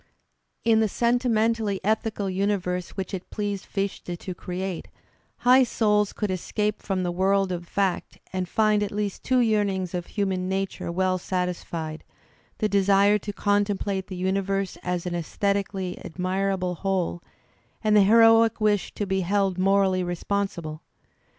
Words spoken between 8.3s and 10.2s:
and find at least two yearnings of